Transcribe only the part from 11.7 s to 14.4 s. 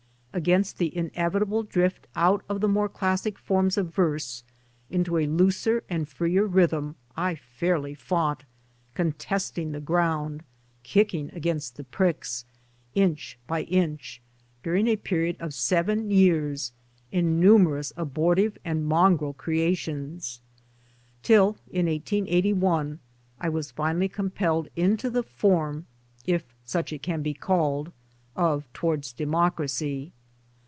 the pricks") inch by inch